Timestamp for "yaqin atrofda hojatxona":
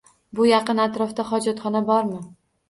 0.47-1.83